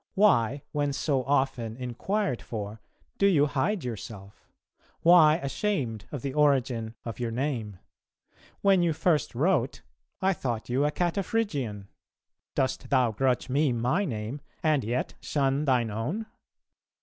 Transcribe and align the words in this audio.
Why, 0.15 0.63
when 0.71 0.93
so 0.93 1.23
often 1.25 1.77
inquired 1.77 2.41
for, 2.41 2.81
do 3.19 3.27
you 3.27 3.45
hide 3.45 3.83
yourself? 3.83 4.47
Why 5.01 5.37
ashamed 5.37 6.05
of 6.11 6.23
the 6.23 6.33
origin 6.33 6.95
of 7.05 7.19
your 7.19 7.29
name? 7.29 7.77
When 8.61 8.81
you 8.81 8.93
first 8.93 9.35
wrote, 9.35 9.83
I 10.19 10.33
thought 10.33 10.69
you 10.69 10.85
a 10.85 10.91
Cataphrygian.... 10.91 11.85
Dost 12.55 12.89
thou 12.89 13.11
grudge 13.11 13.47
me 13.47 13.71
my 13.73 14.03
name, 14.03 14.41
and 14.63 14.83
yet 14.83 15.13
shun 15.21 15.65
thine 15.65 15.91
own? 15.91 16.25